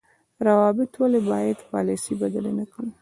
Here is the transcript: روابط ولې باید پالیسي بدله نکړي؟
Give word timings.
روابط 0.47 0.91
ولې 0.99 1.19
باید 1.29 1.57
پالیسي 1.71 2.13
بدله 2.21 2.51
نکړي؟ 2.59 2.91